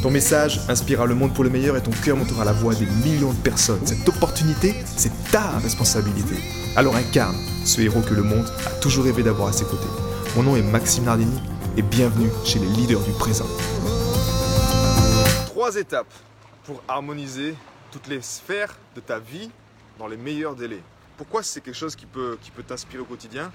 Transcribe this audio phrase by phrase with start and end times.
[0.00, 2.86] Ton message inspirera le monde pour le meilleur et ton cœur montera la voix des
[2.86, 3.84] millions de personnes.
[3.84, 6.36] Cette opportunité, c'est ta responsabilité.
[6.76, 9.88] Alors incarne ce héros que le monde a toujours rêvé d'avoir à ses côtés.
[10.36, 11.40] Mon nom est Maxime Nardini
[11.76, 13.46] et bienvenue chez les leaders du présent.
[15.46, 16.14] Trois étapes
[16.62, 17.56] pour harmoniser
[17.90, 19.50] toutes les sphères de ta vie
[19.98, 20.82] dans les meilleurs délais.
[21.16, 23.50] Pourquoi c'est quelque chose qui peut, qui t'inspirer au quotidien?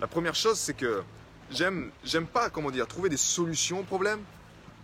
[0.00, 1.02] La première chose, c'est que
[1.50, 4.20] j'aime, j'aime pas, comment dire, trouver des solutions aux problèmes,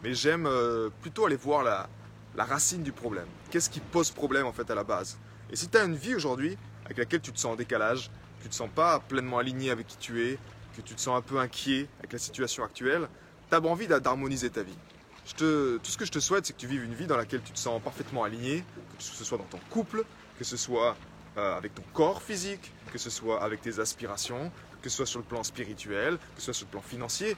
[0.03, 1.89] mais j'aime euh, plutôt aller voir la,
[2.37, 3.27] racine du problème.
[3.51, 5.19] Qu'est-ce qui pose problème en fait à la base?
[5.51, 8.49] Et si tu as une vie aujourd'hui avec laquelle tu te sens en décalage, tu
[8.49, 10.39] te sens pas pleinement aligné avec qui tu es,
[10.77, 13.09] que tu te sens un peu inquiet avec la situation actuelle,
[13.51, 14.79] tu as envie d'harmoniser ta vie.
[15.27, 17.17] Je te, tout ce que je te souhaite, c'est que tu vives une vie dans
[17.17, 18.65] laquelle tu te sens parfaitement aligné,
[18.97, 20.05] que ce soit dans ton couple,
[20.39, 20.97] que ce soit
[21.37, 25.19] euh, avec ton corps physique, que ce soit avec tes aspirations, que ce soit sur
[25.19, 27.37] le plan spirituel, que ce soit sur le plan financier.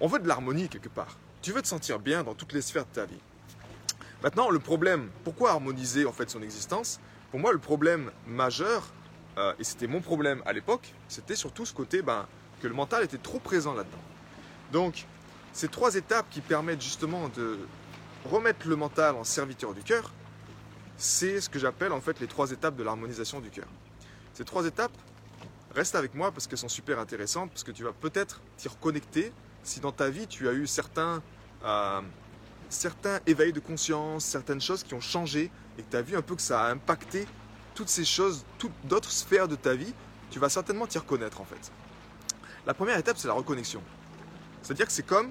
[0.00, 1.16] On veut de l'harmonie quelque part.
[1.42, 3.18] Tu veux te sentir bien dans toutes les sphères de ta vie.
[4.22, 7.00] Maintenant, le problème, pourquoi harmoniser en fait son existence?
[7.32, 8.84] Pour moi, le problème majeur,
[9.38, 12.28] euh, et c'était mon problème à l'époque, c'était surtout ce côté ben,
[12.60, 13.98] que le mental était trop présent là-dedans.
[14.70, 15.06] Donc,
[15.52, 17.58] ces trois étapes qui permettent justement de
[18.24, 20.12] remettre le mental en serviteur du cœur,
[20.96, 23.66] c'est ce que j'appelle en fait les trois étapes de l'harmonisation du cœur.
[24.32, 24.96] Ces trois étapes,
[25.74, 29.32] reste avec moi parce qu'elles sont super intéressantes, parce que tu vas peut-être t'y reconnecter
[29.62, 31.22] si dans ta vie tu as eu certains,
[31.64, 32.00] euh,
[32.68, 36.22] certains éveils de conscience, certaines choses qui ont changé et que tu as vu un
[36.22, 37.26] peu que ça a impacté
[37.74, 39.94] toutes ces choses, toutes d'autres sphères de ta vie,
[40.30, 41.72] tu vas certainement t'y reconnaître en fait.
[42.66, 43.82] La première étape, c'est la reconnexion.
[44.62, 45.30] C'est-à-dire que c'est comme,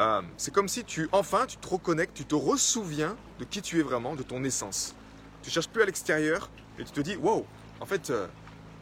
[0.00, 3.82] euh, comme si tu, enfin, tu te reconnectes, tu te ressouviens de qui tu es
[3.82, 4.94] vraiment, de ton essence.
[5.42, 7.46] Tu cherches plus à l'extérieur et tu te dis, wow,
[7.80, 8.26] en fait, euh,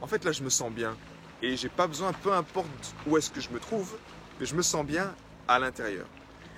[0.01, 0.97] en fait là, je me sens bien
[1.43, 3.97] et j'ai pas besoin, peu importe où est-ce que je me trouve,
[4.41, 5.15] mais je me sens bien
[5.47, 6.07] à l'intérieur.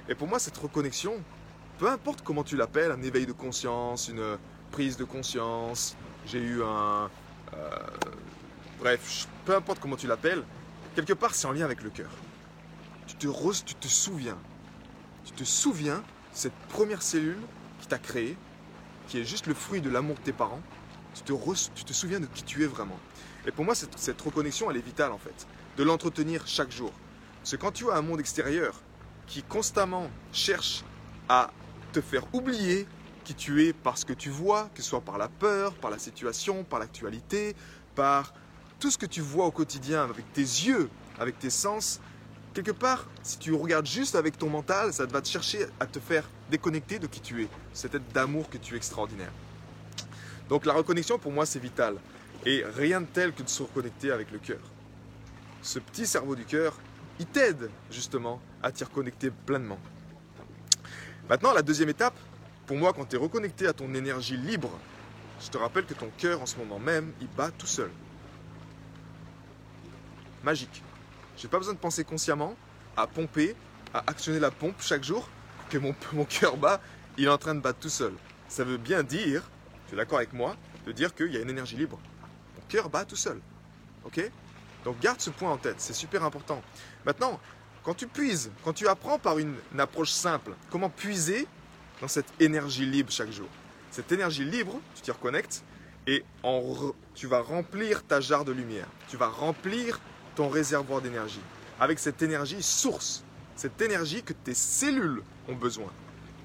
[0.09, 1.21] Et pour moi, cette reconnexion,
[1.79, 4.39] peu importe comment tu l'appelles, un éveil de conscience, une
[4.71, 7.11] prise de conscience, j'ai eu un...
[7.55, 7.69] euh,
[8.79, 10.45] bref, peu importe comment tu l'appelles,
[10.95, 12.11] quelque part c'est en lien avec le cœur.
[13.07, 14.39] Tu te, re- tu te souviens,
[15.25, 17.41] tu te souviens cette première cellule
[17.81, 18.37] qui t'a créé,
[19.09, 20.63] qui est juste le fruit de l'amour de tes parents,
[21.15, 22.99] tu te, re- tu te souviens de qui tu es vraiment.
[23.47, 26.93] Et pour moi, cette, cette reconnexion, elle est vitale en fait, de l'entretenir chaque jour.
[27.43, 28.81] Parce quand tu as un monde extérieur
[29.27, 30.85] qui constamment cherche
[31.29, 31.51] à
[31.93, 32.87] te faire oublier
[33.25, 35.91] qui tu es par ce que tu vois, que ce soit par la peur, par
[35.91, 37.57] la situation, par l'actualité,
[37.97, 38.33] par
[38.79, 40.89] tout ce que tu vois au quotidien avec tes yeux,
[41.19, 42.01] avec tes sens,
[42.55, 45.99] quelque part, si tu regardes juste avec ton mental, ça va te chercher à te
[45.99, 49.33] faire déconnecter de qui tu es, cette être d'amour que tu es extraordinaire.
[50.49, 51.97] Donc la reconnexion pour moi c'est vital.
[52.47, 54.61] Et rien de tel que de se reconnecter avec le cœur.
[55.63, 56.77] Ce petit cerveau du cœur,
[57.19, 59.79] il t'aide justement à t'y reconnecter pleinement.
[61.29, 62.19] Maintenant, la deuxième étape,
[62.67, 64.71] pour moi, quand tu es reconnecté à ton énergie libre,
[65.41, 67.91] je te rappelle que ton cœur en ce moment même, il bat tout seul.
[70.43, 70.83] Magique.
[71.37, 72.55] J'ai pas besoin de penser consciemment
[72.97, 73.57] à pomper,
[73.95, 75.29] à actionner la pompe chaque jour,
[75.71, 76.81] que mon, mon cœur bat,
[77.17, 78.13] il est en train de battre tout seul.
[78.49, 79.43] Ça veut bien dire,
[79.89, 80.57] tu es d'accord avec moi,
[80.87, 81.99] de dire qu'il y a une énergie libre.
[82.57, 83.41] Mon cœur bat tout seul.
[84.05, 84.21] Ok?
[84.85, 86.63] Donc garde ce point en tête, c'est super important.
[87.05, 87.39] Maintenant,
[87.85, 91.47] quand tu puises, quand tu apprends par une, approche simple, comment puiser
[92.01, 93.49] dans cette énergie libre chaque jour?
[93.91, 95.65] Cette énergie libre, tu t'y reconnectes
[96.07, 96.63] et en
[97.15, 98.87] tu vas remplir ta jarre de lumière.
[99.09, 100.01] Tu vas remplir
[100.35, 101.43] ton réservoir d'énergie
[101.79, 103.25] avec cette énergie source,
[103.57, 105.91] cette énergie que tes cellules ont besoin.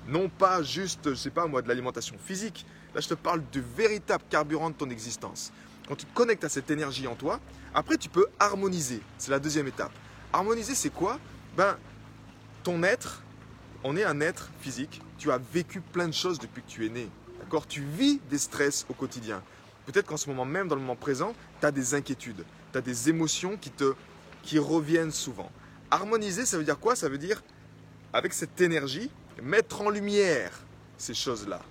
[0.08, 2.66] Non pas juste, je sais pas moi, de l'alimentation physique.
[2.96, 5.52] Là, je te parle du véritable carburant de ton existence.
[5.88, 7.40] Quand tu te connectes à cette énergie en toi,
[7.74, 9.02] après tu peux harmoniser.
[9.18, 9.92] C'est la deuxième étape.
[10.34, 11.20] Harmoniser, c'est quoi?
[11.56, 11.78] Ben,
[12.64, 13.24] ton être,
[13.84, 15.02] on est un être physique.
[15.18, 17.10] Tu as vécu plein de choses depuis que tu es né.
[17.40, 17.66] D'accord?
[17.66, 19.42] Tu vis des stress au quotidien.
[19.86, 22.44] Peut-être qu'en ce moment même, dans le moment présent, tu as des inquiétudes.
[22.74, 23.94] Tu as des émotions qui, te,
[24.44, 25.50] qui reviennent souvent.
[25.90, 26.98] Harmoniser, ça veut dire quoi?
[26.98, 27.42] Ça veut dire,
[28.12, 29.10] avec cette énergie,
[29.42, 30.52] mettre en lumière
[30.98, 31.62] ces choses-là.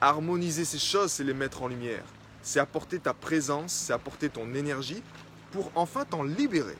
[0.00, 2.04] Harmoniser ces choses, c'est les mettre en lumière.
[2.46, 5.02] C'est apporter ta présence, c'est apporter ton énergie
[5.50, 6.76] pour enfin t'en libérer.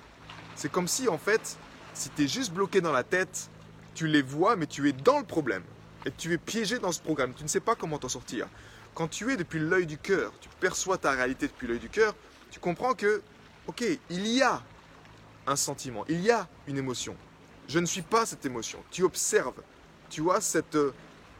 [0.54, 1.58] C'est comme si, en fait,
[1.92, 3.50] si tu es juste bloqué dans la tête,
[3.92, 5.64] tu les vois, mais tu es dans le problème.
[6.04, 8.46] et tu es piégé dans ce programme, tu ne sais pas comment t'en sortir.
[8.94, 12.14] Quand tu es depuis l'œil du cœur, tu perçois ta réalité depuis l'œil du cœur,
[12.52, 13.20] tu comprends que,
[13.66, 14.62] ok, il y a
[15.48, 17.16] un sentiment, il y a une émotion.
[17.66, 18.78] Je ne suis pas cette émotion.
[18.92, 19.60] Tu observes,
[20.10, 20.78] tu as cette,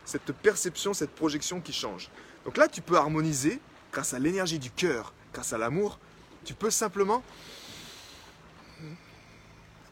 [0.04, 2.10] cette perception, cette projection qui change.
[2.44, 3.60] Donc là, tu peux harmoniser
[3.96, 5.98] grâce à l'énergie du cœur, grâce à l'amour.
[6.44, 7.22] Tu peux simplement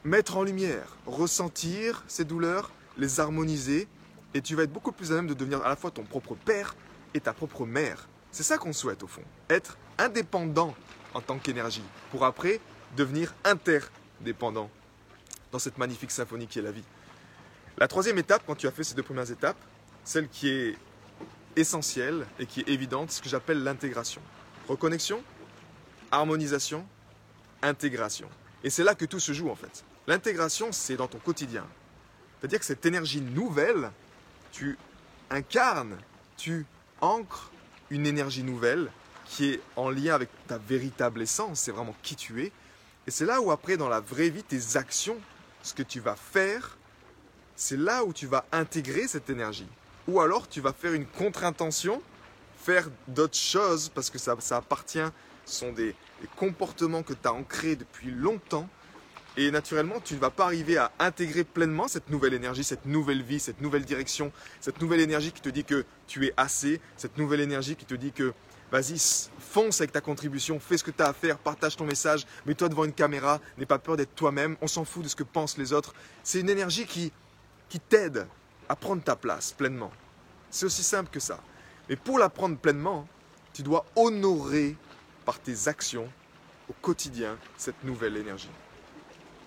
[0.04, 3.88] mettre en lumière, ressentir ces douleurs, les harmoniser,
[4.34, 6.34] et tu vas être beaucoup plus à même de devenir à la fois ton propre
[6.34, 6.76] père
[7.14, 8.06] et ta propre mère.
[8.30, 10.74] C'est ça qu'on souhaite au fond, être indépendant
[11.14, 12.60] en tant qu'énergie, pour après
[12.98, 14.68] devenir interdépendant
[15.50, 16.84] dans cette magnifique symphonie qui est la vie.
[17.78, 19.56] La troisième étape, quand tu as fait ces deux premières étapes,
[20.04, 20.76] celle qui est
[21.56, 24.22] essentielle et qui est évidente, ce que j'appelle l'intégration.
[24.68, 25.22] Reconnexion,
[26.10, 26.86] harmonisation,
[27.62, 28.28] intégration.
[28.62, 29.84] Et c'est là que tout se joue en fait.
[30.06, 31.66] L'intégration, c'est dans ton quotidien.
[32.38, 33.90] C'est-à-dire que cette énergie nouvelle,
[34.52, 34.78] tu
[35.30, 35.96] incarnes,
[36.36, 36.66] tu
[37.00, 37.50] ancres
[37.90, 38.90] une énergie nouvelle
[39.24, 42.52] qui est en lien avec ta véritable essence, c'est vraiment qui tu es.
[43.06, 45.16] Et c'est là où après, dans la vraie vie, tes actions,
[45.62, 46.76] ce que tu vas faire,
[47.56, 49.68] c'est là où tu vas intégrer cette énergie.
[50.08, 52.02] Ou alors tu vas faire une contre-intention,
[52.58, 54.98] faire d'autres choses, parce que ça, appartient,
[55.46, 58.68] ce sont des, des comportements que tu as ancrés depuis longtemps,
[59.36, 63.22] et naturellement, tu ne vas pas arriver à intégrer pleinement cette nouvelle énergie, cette nouvelle
[63.22, 64.30] vie, cette nouvelle direction,
[64.60, 67.94] cette nouvelle énergie qui te dit que tu es assez, cette nouvelle énergie qui te
[67.94, 68.32] dit que
[68.70, 72.26] vas-y, fonce avec ta contribution, fais ce que tu as à faire, partage ton message,
[72.46, 75.24] mets-toi devant une caméra, n'aie pas peur d'être toi-même, on s'en fout de ce que
[75.24, 75.94] pensent les autres.
[76.22, 77.12] C'est une énergie qui,
[77.68, 78.26] qui t'aide
[78.68, 79.90] à prendre ta place pleinement.
[80.50, 81.40] C'est aussi simple que ça.
[81.88, 83.06] Mais pour la prendre pleinement,
[83.52, 84.76] tu dois honorer
[85.24, 86.08] par tes actions
[86.68, 88.50] au quotidien cette nouvelle énergie.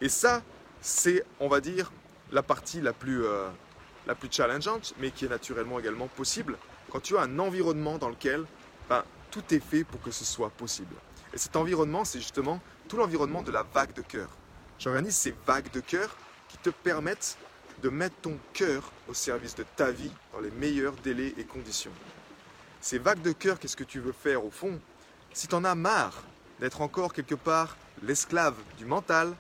[0.02, 0.44] Et ça,
[0.82, 1.92] c'est, on va dire,
[2.32, 3.50] la partie la plus, euh,
[4.06, 6.58] la plus challengeante, mais qui est naturellement également possible
[6.90, 8.46] quand tu as un environnement dans lequel
[8.90, 10.96] ben, tout est fait pour que ce soit possible.
[11.34, 14.30] Et cet environnement, c'est justement tout l'environnement de la vague de cœur.
[14.80, 16.16] J'organise ces vagues de cœur
[16.48, 17.38] qui te permettent
[17.82, 21.92] de mettre ton cœur au service de ta vie dans les meilleurs délais et conditions.
[22.82, 24.80] Ces vagues de cœur, qu'est-ce que tu veux faire au fond?
[25.34, 26.24] Si tu en as marre
[26.60, 29.36] d'être encore quelque part l'esclave du mental,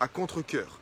[0.00, 0.78] à contre-coeur.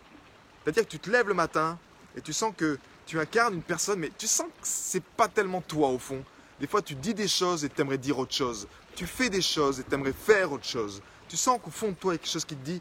[0.62, 1.79] C'est-à-dire que tu te lèves le matin
[2.17, 5.61] et tu sens que tu incarnes une personne, mais tu sens que c'est pas tellement
[5.61, 6.23] toi au fond.
[6.61, 8.67] Des fois, tu dis des choses et tu aimerais dire autre chose.
[8.94, 11.03] Tu fais des choses et tu aimerais faire autre chose.
[11.29, 12.81] Tu sens qu'au fond de toi, il y a quelque chose qui te dit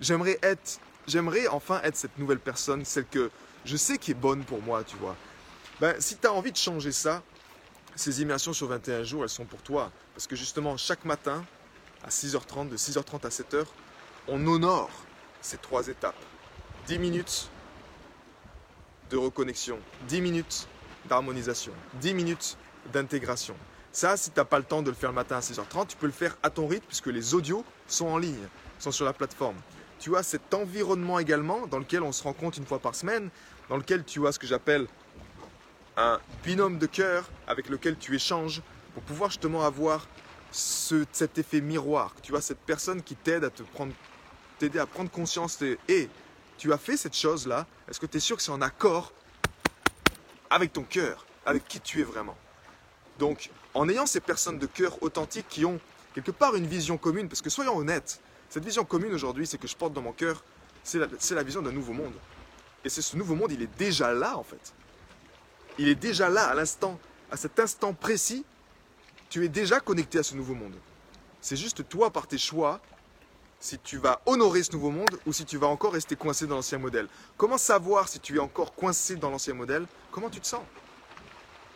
[0.00, 3.30] j'aimerais être, j'aimerais enfin être cette nouvelle personne, celle que
[3.64, 5.16] je sais qui est bonne pour moi, tu vois.
[5.80, 7.22] Ben, si tu as envie de changer ça,
[7.94, 9.90] ces immersions sur 21 jours, elles sont pour toi.
[10.14, 11.44] Parce que justement, chaque matin,
[12.04, 13.64] à 6h30, de 6h30 à 7h,
[14.28, 14.90] on honore
[15.40, 16.16] ces trois étapes.
[16.86, 17.48] 10 minutes
[19.10, 19.78] de reconnexion,
[20.08, 20.68] 10 minutes
[21.06, 22.56] d'harmonisation, 10 minutes
[22.92, 23.54] d'intégration.
[23.92, 25.96] Ça, si tu n'as pas le temps de le faire le matin à 6h30, tu
[25.96, 29.12] peux le faire à ton rythme puisque les audios sont en ligne, sont sur la
[29.12, 29.56] plateforme.
[30.02, 33.30] Tu as cet environnement également dans lequel on se rencontre une fois par semaine,
[33.68, 34.88] dans lequel tu as ce que j'appelle
[35.96, 38.62] un binôme de cœur avec lequel tu échanges
[38.94, 40.08] pour pouvoir justement avoir
[40.50, 42.16] cet effet miroir.
[42.20, 43.92] Tu as cette personne qui t'aide à te prendre
[44.58, 46.08] t'aider à prendre conscience de et
[46.58, 49.12] tu as fait cette chose-là, est-ce que tu es sûr que c'est en accord
[50.50, 52.36] avec ton cœur, avec qui tu es vraiment?
[53.20, 55.78] Donc, en ayant ces personnes de cœur authentiques qui ont
[56.12, 58.20] quelque part une vision commune, parce que soyons honnêtes,
[58.52, 60.44] cette vision commune aujourd'hui, c'est que je porte dans mon cœur,
[60.84, 62.12] c'est la, vision d'un nouveau monde.
[62.84, 64.74] Et c'est ce nouveau monde, il est déjà là en fait.
[65.78, 68.44] Il est déjà là à l'instant, à cet instant précis,
[69.30, 70.74] tu es déjà connecté à ce nouveau monde.
[71.40, 72.82] C'est juste toi, par tes choix,
[73.58, 76.56] si tu vas honorer ce nouveau monde ou si tu vas encore rester coincé dans
[76.56, 77.08] l'ancien modèle.
[77.38, 79.86] Comment savoir si tu es encore coincé dans l'ancien modèle?
[80.10, 80.64] Comment tu te sens?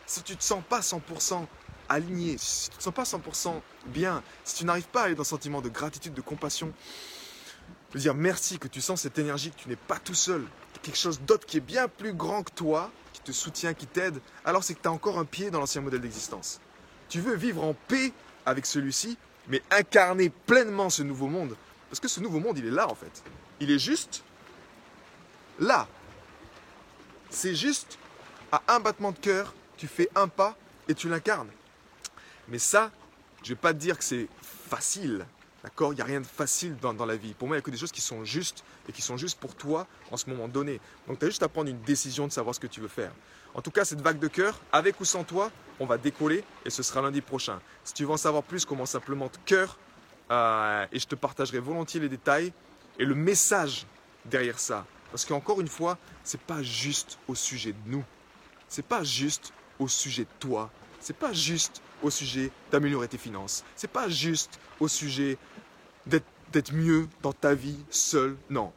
[0.05, 1.47] Si tu te sens pas 100%
[1.89, 5.15] aligné, si tu ne te sens pas 100% bien, si tu n'arrives pas à aller
[5.15, 6.73] dans un sentiment de gratitude, de compassion,
[7.93, 10.45] de dire merci que tu sens cette énergie, que tu n'es pas tout seul,
[10.87, 14.21] quelque chose d'autre qui est bien plus grand que toi, qui te soutient, qui t'aide,
[14.45, 16.61] alors c'est que tu as encore un pied dans l'ancien modèle d'existence.
[17.09, 18.13] Tu veux vivre en paix
[18.45, 21.57] avec celui-ci, mais incarner pleinement ce nouveau monde,
[21.91, 23.23] parce que ce nouveau monde, il est là en fait.
[23.61, 24.23] Il est juste
[25.59, 25.89] là.
[27.31, 27.99] C'est juste
[28.53, 30.57] à un battement de cœur, tu fais un pas
[30.89, 31.51] et tu l'incarnes.
[32.49, 32.91] Mais ça,
[33.43, 35.27] je ne vais pas te dire que c'est facile.
[35.63, 35.93] D'accord?
[35.93, 37.35] Il n'y a rien de facile dans, la vie.
[37.35, 39.39] Pour moi, il n'y a que des choses qui sont justes et qui sont justes
[39.39, 40.81] pour toi en ce moment donné.
[41.09, 43.13] Donc, tu as juste à prendre une décision de savoir ce que tu veux faire.
[43.55, 45.51] En tout cas, cette vague de cœur, avec ou sans toi,
[45.81, 47.59] on va décoller et ce sera lundi prochain.
[47.85, 49.79] Si tu veux en savoir plus comment s'implémente cœur
[50.31, 52.53] euh, et je te partagerai volontiers les détails
[52.99, 53.87] et le message
[54.25, 54.87] derrière ça.
[55.11, 58.05] Parce qu'encore une fois, ce n'est pas juste au sujet de nous.
[58.69, 63.65] c'est pas juste au sujet de toi, c'est pas juste au sujet d'améliorer tes finances,
[63.75, 65.39] c'est pas juste au sujet
[66.07, 68.37] d'être mieux dans ta vie seul.
[68.51, 68.73] Non.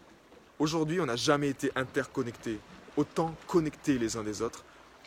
[0.57, 2.59] Aujourd'hui, on n'a jamais été interconnectés,
[2.97, 4.63] autant connectés les uns des autres.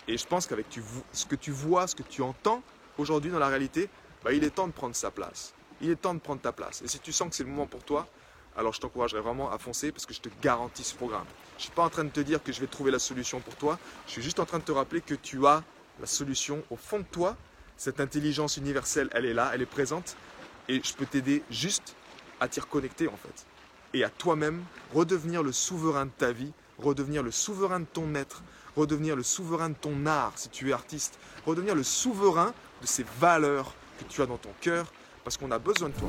[0.09, 0.67] Et je pense qu'avec
[1.13, 2.63] ce que tu vois, ce que tu entends
[2.99, 3.89] aujourd'hui dans la réalité,
[4.25, 5.55] bah, il est temps de prendre sa place.
[5.81, 6.83] Il est temps de prendre ta place.
[6.83, 8.09] Et si tu sens que c'est le moment pour toi,
[8.57, 11.27] alors je t'encouragerais vraiment à foncer parce que je te garantis ce programme.
[11.53, 13.41] Je ne suis pas en train de te dire que je vais trouver la solution
[13.41, 15.63] pour toi, je suis juste en train de te rappeler que tu as
[16.01, 17.37] la solution au fond de toi.
[17.83, 20.17] Cette intelligence universelle, elle est là, elle est présente
[20.69, 21.97] et je peux t'aider juste
[22.39, 23.45] à t'y reconnecter en fait.
[23.93, 24.63] Et à toi-même
[24.95, 28.45] redevenir le souverain de ta vie, redevenir le souverain de ton être,
[28.77, 33.05] redevenir le souverain de ton art si tu es artiste, redevenir le souverain de ces
[33.19, 34.87] valeurs que tu as dans ton cœur
[35.25, 36.09] parce qu'on a besoin de toi.